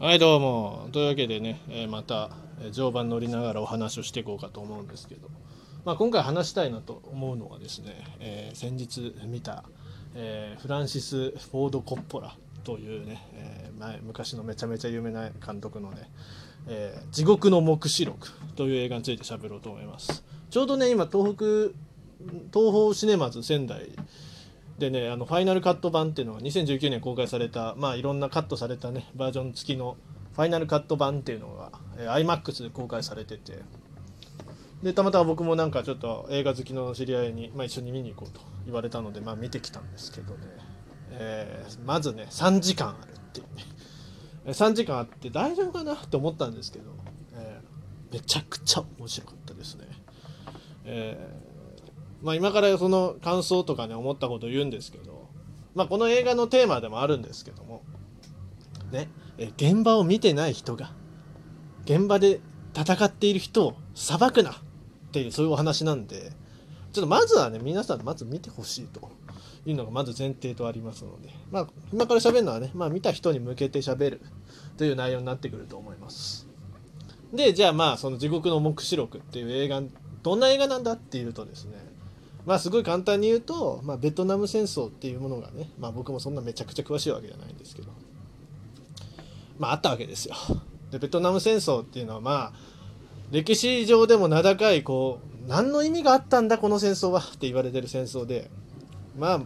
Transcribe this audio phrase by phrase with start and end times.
[0.00, 0.88] はいどうも。
[0.92, 2.30] というわけでね、えまた
[2.70, 5.28] 常磐乗りながらお話をしていこうかと思うんですけど、
[5.84, 9.64] まあ、今回話したいなと思うのはですね、えー先日見た、
[10.14, 16.08] えーフランシス・フォード・コッポラというね、えー前昔のめちゃめちゃ有名な監督のね
[16.68, 20.22] 「え地獄の黙示録」という映画について喋ろうと思います。
[20.48, 21.44] ちょうどね今東北
[22.52, 23.88] 東宝シネマズ仙台
[24.78, 29.96] でねあのファイナルカット版っていうのが2019年公開されたまあいろんなカットされたねバージョン付きの
[30.34, 33.58] ファイナルカット版っていうのが、えー iMAX で公開されてて。
[34.82, 40.40] でたまたま僕もなんかちょっと映画好きの知り合いに、まあ、一緒に見に行こうと言われたので、まあ、見てきたんですけどね、
[41.10, 43.64] えーまずね3時間あるっていうね。
[44.46, 46.92] 3時間あって大丈夫かなって思ったんですけど、
[47.34, 49.86] えーめちゃくちゃ面白かったですね。
[50.84, 51.47] えー
[52.22, 55.28] まあ、今からその感想とかね思ったこと言うんですけど、
[55.74, 57.82] まあ、この映画のテーマでもあるんですけども、
[58.90, 60.92] ね、え現場を見てない人が
[61.84, 62.40] 現場で
[62.74, 64.54] 戦っている人を裁くなっ
[65.12, 66.32] ていうそういうお話なんで
[66.92, 69.10] ちょっとまずはね皆さんまず見てほしいと
[69.64, 74.20] いうのがまず前提とありますので、まあ、今から喋るのはね、まあ、見た人に向けて喋る
[74.76, 76.48] という内容になってくると思います。
[77.32, 79.82] でじゃあまあその「地獄の黙示録」っていう映画
[80.22, 81.87] どんな映画なんだっていうとですね
[82.48, 87.90] まあすごい簡単に言うと、まあ、ベトナム戦争っていうものがね、まあ、僕もそんなめちゃくちゃ詳しいわけじゃないんですけど
[89.58, 90.34] まああったわけですよ。
[90.90, 92.52] でベトナム戦争っていうのはまあ
[93.30, 98.50] 歴史上でも名高いこう何の意味があったんだこの戦争はって言われてる戦争で
[99.18, 99.40] まあ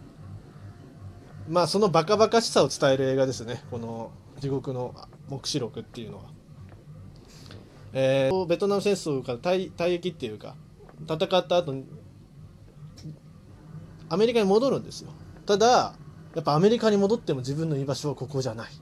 [1.49, 4.95] まあそのバカバカしさを伝える映画ですねこの「地獄の
[5.29, 6.25] 黙示録」っていうのは。
[7.95, 10.55] えーベトナム戦争から退役っていうか
[11.09, 11.85] 戦った後に
[14.13, 15.11] アメリカに戻るんですよ。
[15.47, 15.95] ただ
[16.35, 18.77] やっぱアメリカに戻っても自分の居場所はここじゃないっ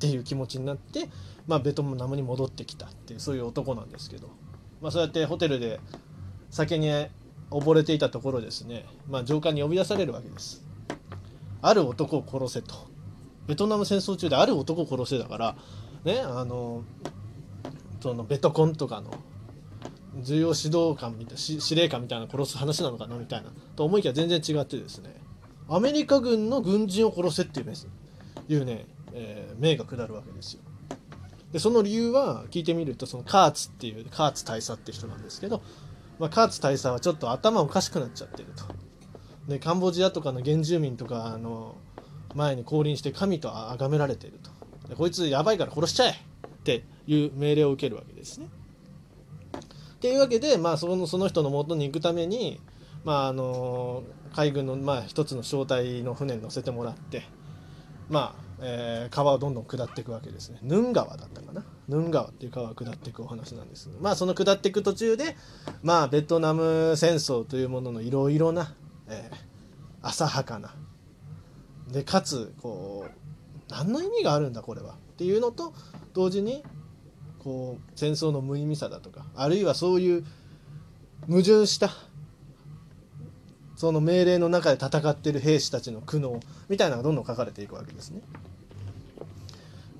[0.00, 1.08] ていう気持ちになって、
[1.46, 4.30] まあ、ベトナムに戻ってきたっていうそういう男なんですけど、
[4.82, 5.78] まあ、そうやってホテルで
[6.50, 6.90] 酒に
[7.50, 10.64] 溺れていたところですね、まあ、上官に呼び出されるわけです。
[11.62, 12.74] ある男を殺せと。
[13.46, 15.56] ベトナム戦争中である男を殺せだから
[16.04, 16.82] ねあの
[18.00, 19.12] そのベトコンとかの
[20.22, 25.14] 重要指導官みたいし司令官みたいな殺す話なのかなみたいなと思いきや全然違ってですね。
[25.68, 27.88] アメリカ軍の軍人を殺せっていうメス
[28.48, 30.60] いうね、えー命が下るわけですよ。
[31.52, 35.62] でその理由は聞いてみるとそのカーツっていうカーツ大佐って人なんですけど、
[36.18, 38.64] まあ、カーツ大佐はちょっと頭おかしくなっちゃってると。
[39.48, 41.76] でカンボジアとかの原住民とかの
[42.34, 44.50] 前に降臨して神と崇められていると。
[44.88, 46.14] でこいつやばいから殺しちゃえっ
[46.64, 48.48] ていう命令を受けるわけですね。
[50.04, 52.60] っていうわけで、まあ、そのその人の元に行くために、
[53.04, 54.02] まあ、あの
[54.34, 57.22] 海軍の、まあ、一つの小隊の船に乗せてもらって、
[58.10, 60.58] まあえー川をどんどん下っていくわけですね。
[60.60, 61.64] ヌン川だったかな。
[61.88, 63.88] ヌン川っていう川を下っていくお話なんです。
[63.98, 65.36] まあその下っていく途中で、
[65.82, 68.74] まあ、ベトナム戦争というもののいろいろな、
[69.08, 69.36] えー
[70.06, 70.74] 浅はかな。
[71.90, 73.10] でかつこう
[73.70, 74.96] 何の意味があるんだこれは。
[75.14, 75.72] っていうのと
[76.12, 76.62] 同時に
[77.44, 80.24] こう戦争の無意味さだとかあるいはそういう
[81.28, 81.90] 矛盾した
[83.76, 88.22] その命令の中で戦っている兵士たちの苦悩みたいなのがどんどん書かれていくわけですね。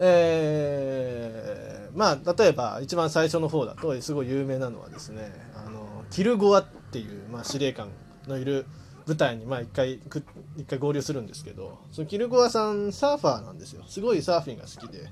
[0.00, 7.88] えーまあ例えば一番最初の方だとすごい有名なのはですねあのキルゴアっていう、まあ、司令官
[8.26, 8.66] のいる
[9.06, 10.24] 部隊にまあ一回く
[10.56, 15.08] 一回合流するんですけどそのキルゴアさんサーファーなんですよすごいサーフィンが好きで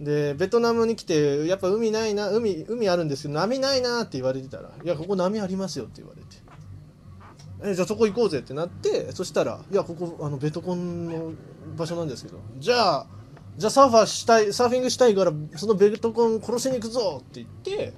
[0.00, 6.36] でベトナムに来てやっぱ海ないな海海あるんですけど波ないなって言われてたら「いやここ波ありますよ」って言われて
[7.64, 11.32] 「えじゃあそこ行こうぜ」ってなってそしたら「いやここあのベトコンの
[11.76, 13.06] 場所なんですけどじゃあ
[13.56, 17.94] じゃあサーファーしたいサーフィングしたいからそのベトコン殺しに行くぞ」って言って、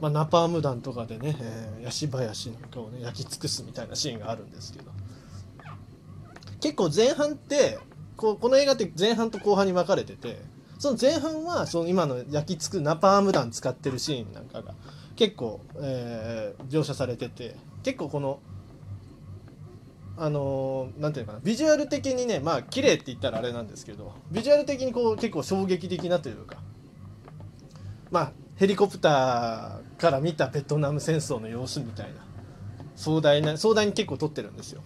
[0.00, 4.90] まあ、ナパーム弾とかでね、えーヤシ林なんかをね焼き尽くすみたいなシーンがあるんですけど。
[6.60, 7.78] 結構前半って
[8.16, 10.38] こうこの映画って前半と後半に分かれてて
[10.78, 14.74] その前半はその今の焼き尽くナパーム弾使ってるシーンなんかが
[15.16, 18.40] 結構、えー描写されてて結構この
[20.18, 26.56] あのーていうかなビジュアル的にねまあ綺麗って言ったらあれなんですけどビジュアル的にこう結構衝撃的なというか
[28.10, 32.12] まあヘリコプターから見たベトナム戦争の様子みたいな
[32.96, 34.82] 壮大な壮大に結構撮ってるんですよ。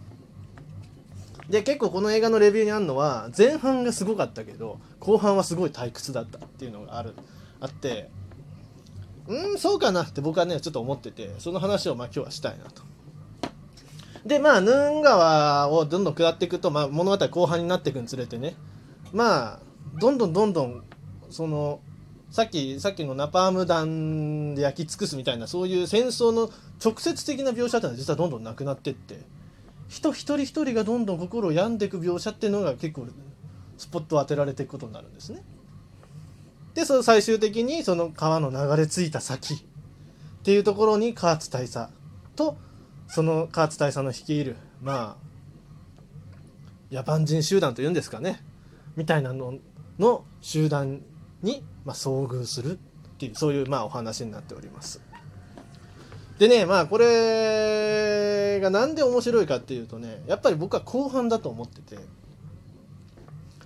[1.51, 7.15] で結構この映画のレビューにあるのは前半がすごかったけど後半はすごい退屈だったっていうのがある
[7.61, 8.09] あって
[9.27, 12.83] うんそうかなって僕はねちょっと思っててその話をまあ今日はしたいなと。
[14.25, 18.55] でまあヌーン川をどんどん下っていくと、まあ、物語後半になっていくにつれてね
[19.13, 19.61] まあ
[19.99, 20.85] どんどんどんどん
[21.31, 21.81] その
[22.31, 26.51] さっきさっきのナパーム弾で焼き尽くすみたいなそういう戦争の
[26.85, 29.21] 直接的な描写っていうのは実はどんどんなくなってって
[29.91, 33.09] 人一人一人がどんどん心を病んでいく描写っていうのが結構
[33.77, 35.43] スポットを当てられていくことになるんですね。
[36.75, 39.59] でその最終的にその川の流れ着いた先っ
[40.45, 41.91] ていうところにカーツ大佐
[42.37, 42.57] と
[43.09, 48.41] そのカーツ大佐の率いるまあ野蛮人集団というんですかね
[48.95, 49.55] みたいなの
[49.99, 51.03] の集団
[51.43, 52.81] に、まあ、遭遇するっ
[53.19, 55.01] ていうそういうまあお話になっております。
[56.39, 62.01] でねまあこれれが何で面白いかっていうとねやっぱり僕は後半だと思ってて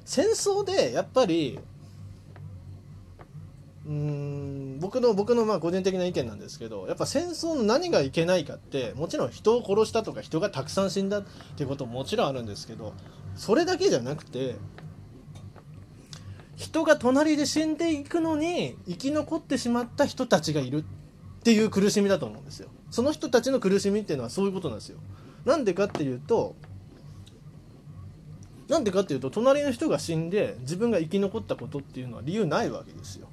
[0.05, 1.59] 戦争でやっぱり
[3.87, 11.23] うん僕の僕のまあ個人的な意見なんですけどやっぱ戦争の何がいけないかってもちろん人を殺したとか人がたくさん死んだっ
[11.57, 12.95] ていうことももちろんあるんですけど
[13.37, 14.57] それだけじゃなくて
[16.57, 22.69] 人が隣で死んでいくのに生き残ってしまった人たちがいるっていう苦しみだと思うんですよ。
[22.95, 25.01] その人たちの苦しみっていうのはそういうことなんですよ。
[25.45, 26.55] なんでかっていうと
[28.69, 33.27] なんでかっていうと隣の人が死んで自分が生き残ったことっていうのは理由ないわけですよ。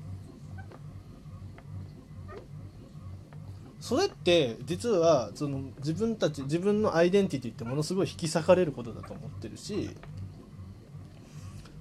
[3.80, 9.92] それって実はその自分たち自分のアイデンティティってものすごい引き裂かれることだと思ってるし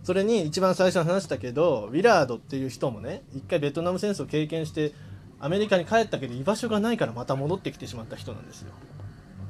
[0.04, 4.92] それに一番最初に話したけどウィラードっていう人もね一回ベトナム戦争経験して
[5.40, 8.72] アメリカに帰ったけど居場所がないからまた戻ってきてしまった人なんですよ。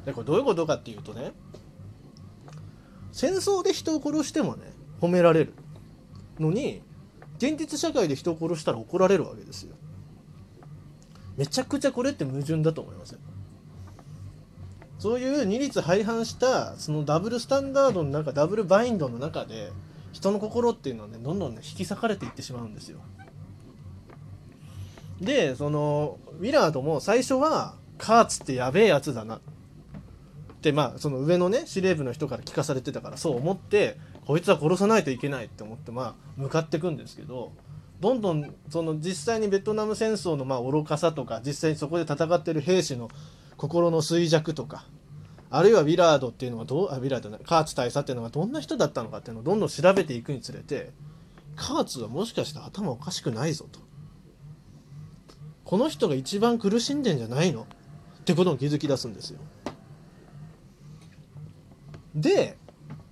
[0.06, 1.32] でこれどういうことかっていうとね
[3.12, 5.54] 戦争で人を殺してもね褒められる
[6.38, 6.80] のに
[7.38, 9.74] 現実社会で人を殺したら怒られるわけですよ。
[11.36, 13.18] めちゃくちゃこれって矛盾だと思いますよ。
[14.98, 19.72] そういう二律背反したそのダブルスタンダードの中ダブルバインドの中で
[20.12, 22.98] 人の心っていうのはねどんどんね引き裂かれていってしまうんですよ。
[25.20, 29.36] でそのウィラードも最初はカーツってやべえやつだな。
[29.36, 29.40] っ
[30.62, 33.96] てまあその上のね司令部の人から聞かされてたからそう思って
[34.26, 37.52] こいつは殺さないといけないって思ってまあ向かっていくんですけど
[38.00, 43.10] どんどんその実際にベトナム戦争のまあ愚かさとか実際にそこで戦ってる兵士の
[43.56, 44.84] 心の衰弱とか
[45.50, 50.90] あるいはウィラードっていうのはどうあウィラードなカーツ大佐っていうのがどんな人だったのかっていうのをどんどん調べていくにつれて
[51.56, 53.89] カーツはもしかして頭おかしくないぞと。
[55.70, 57.62] この人が一番苦しんでんじゃないの？
[58.22, 59.38] ってことに気づき出すんですよ
[62.12, 62.58] で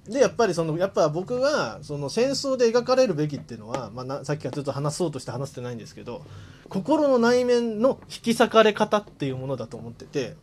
[0.08, 6.22] でやっぱりそのやっぱ僕はその戦争で描かれるべきっていうのは、まあ、なさっきからずっと話そうとして話してないんですけど
[6.68, 10.34] 心の内面の引き裂かれ方っていうものだと思ってて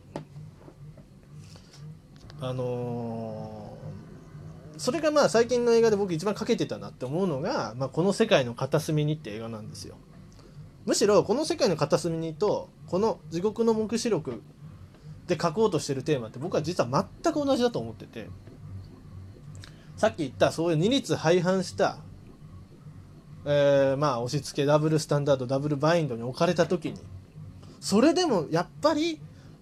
[2.40, 9.96] あのー、それがまあ最近の映画で僕一番かけてたなって思うのが「まあ、この世界の片隅に」って映画なんですよ。
[10.86, 14.42] むしろこの世界の片隅にとこの「地獄の黙示録」
[15.26, 18.28] で書こうとしてるテーマって僕は実は全く同じだと思ってて。
[19.96, 21.98] さっき言ったそういう二律背反した、
[23.46, 27.00] えー、まあ押し付けダブルスタンダードダブルバインドに置かれた時に
[27.80, 29.18] それでもやっぱり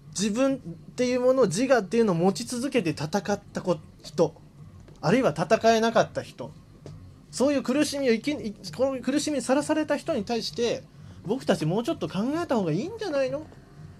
[0.09, 0.57] 自分っ
[0.95, 3.11] ていうもの自我っていうのを持ち続けて戦っ
[3.53, 3.63] た
[4.03, 4.35] 人
[5.01, 6.51] あるいは戦えなかった人
[7.31, 10.83] そういう苦しみを生きこの苦しみにさらされた人に対して
[11.25, 13.39] 僕たちもうちょっと考えた方がいいんじゃないの？
[13.39, 13.41] っ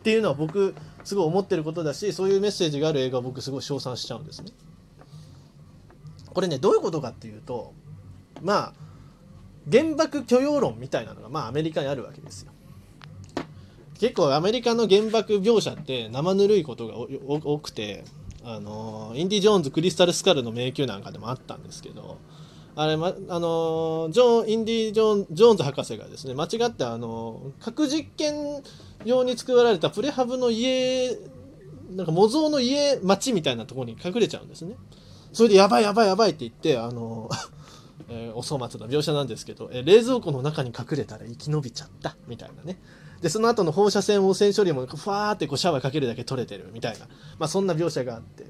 [0.03, 4.51] ていうのは僕すごい思ってることだしそういうメッセージがある映画を僕すごい称賛しちゃうんですね。
[6.33, 7.73] これねどういうことかっていうと
[8.41, 8.73] まあ
[9.71, 12.51] 原爆許容論みたいなのがまあアメリカにあるわけですよ。
[13.97, 18.03] 結構アメリカの原爆描写って生ぬるいことが多くて
[18.43, 22.19] あのインディ・ジョーンズクリスタル・スカルの迷宮なんかでもあったんですけど
[22.75, 28.61] あれ、ま、あのジョン・インディジョン・ジョーンズ博士がですね間違ってあの核実験
[29.05, 31.17] 用に作られたプレハブの家
[31.91, 34.75] なんか模造の家町みたいなところに隠れちゃうんですね。
[35.31, 37.29] それでやばいやばいやばいって言ってあの
[38.07, 42.77] えー、お粗末な描写なんですけど、えー、冷蔵庫の中に隠れたら生き延びちゃったみたいなね。
[43.21, 47.07] でその後の放射線汚染処理もふわーってこうシャワーかけるだけ取れてるみたいな、
[47.39, 48.45] まあ、そんな描写があって。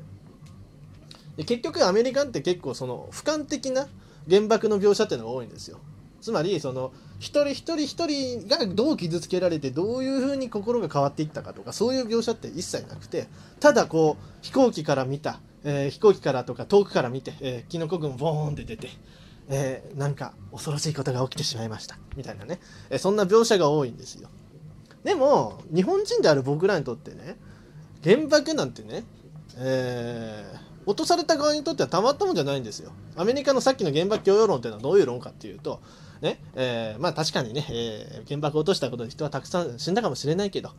[1.38, 3.88] で結局アメリカンって結構その俯瞰的な
[4.29, 5.79] 原爆の描写っていうのが多いんですよ。
[6.25, 13.27] つまりその一人一人一人がどう傷つけられてどういうふうに心が変わっていったかとかそういう描写って一切なくて
[13.60, 18.89] ただこう飛行機から見た、えー、飛行機からとか遠くから見て、えー、キノコ雲ボーンって出て、
[19.50, 24.29] えー、なんか恐ろしいことが起きてしまいましたみたいなね、え、そんな描写が多いんですよ。
[25.03, 27.38] でも日本人である僕らにとってね
[28.03, 29.03] 原爆なんてね、
[29.58, 32.92] えー落とされた側にとってはたまったもんじゃないんですよ。
[33.15, 35.82] アメリカのさっきの原爆許容論っていうのはどういう論かっていうと、
[36.22, 40.72] ねえー、まあ確かにね、えー、原爆を落としたことで人はたくさん死んだかもしれないけど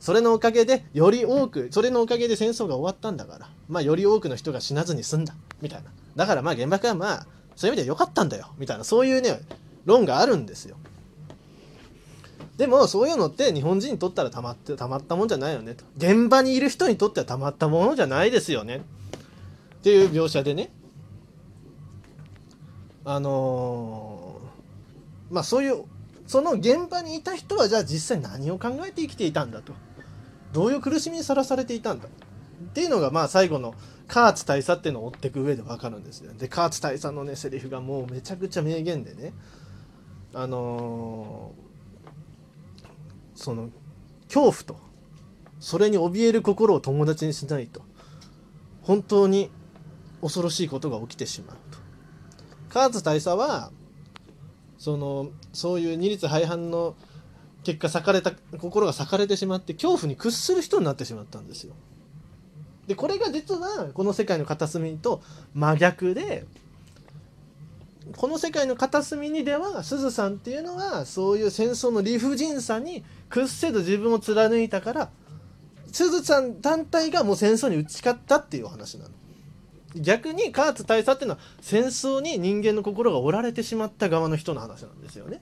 [0.00, 9.40] それのおかげでより多くそれのおかげで戦争が終わったんだからまあより多くの人が死なずに済んだみたいなだからまあ原爆はまあそういう意味では良かったんだよみたいなそういうね
[9.84, 10.76] 論があるんですよ。
[12.56, 18.82] でもそういうのって日本人にとったらたまってたまったもんじゃないよねと現場にいる人にとってはたまったものじゃないですよね
[19.84, 20.70] っていう描写でね。
[23.04, 25.84] あのー、まあそういう
[26.26, 29.74] その現場にいた人はじゃあ実際何を考えて生きていたんだと。
[30.54, 32.06] どういう苦しみにさらされていたんだ。
[32.06, 33.74] っていうのがまあ最後の
[34.08, 36.32] カーツ大佐っていうのを追っていく上で分かるんですよ。
[36.32, 39.34] でカーツ大佐のねセリフがもうめちゃくちゃ名言でね。
[40.32, 43.68] あのー、その
[44.28, 44.76] 恐怖と。
[45.60, 47.82] それに怯える心を友達にしないと。
[48.80, 49.50] 本当に
[50.24, 51.78] 恐ろしいことが起きてしまうと
[52.70, 53.70] カーツ大佐は
[54.78, 56.96] そのそういう二律背反の
[57.62, 61.74] 結果裂かれた心が裂かれてしまって恐怖に屈する人になってしまったんですよ。
[62.86, 65.22] でこれが実はこの世界の片隅と
[65.54, 66.46] 真逆で
[68.16, 75.10] この世界の片隅にではすずさんっていうのはそういう戦争の理不尽さに屈せず自分を貫いたから
[75.92, 79.10] すずさん単体がもう戦争に打ち勝ったっていうお話なの。
[79.94, 85.40] 逆にカーツ大佐っていうのは戦争に人間の心が折られてしまった側の人の話なんですよね。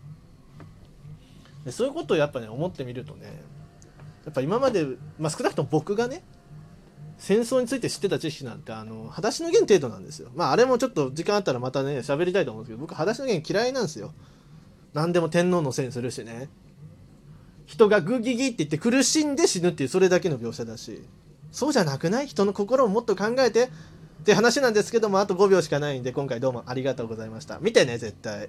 [1.64, 3.40] でそういうことをやっぱね思ってみるとね
[4.24, 4.84] やっぱ今まで、
[5.18, 6.22] まあ、少なくとも僕がね
[7.18, 10.30] 戦争について知ってた知識なんてあの裸足の弦程度なんですよ。
[10.34, 14.12] まああれもちょっと時間あったらまたね喋りたいと思うんですけど僕裸足の弦嫌いなんですよ。
[14.92, 16.48] 何でも天皇のせいにするしね。
[17.64, 21.02] 人がグギギって言って苦しんで死ぬっていうそれだけの描写だし
[21.52, 22.26] そうじゃなくない？
[22.26, 23.70] 人の心をもっと考えて
[24.22, 27.58] って話なんですけどもあと5秒しかないんで今回どうもありがとうございました。
[27.58, 28.48] 見てね絶対。